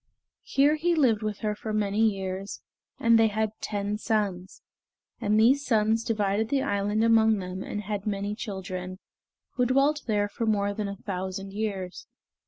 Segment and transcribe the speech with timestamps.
[0.41, 2.63] Here he lived with her for many years,
[2.99, 4.63] and they had ten sons;
[5.19, 8.97] and these sons divided the island among them and had many children,
[9.57, 12.07] who dwelt there for more than a thousand years.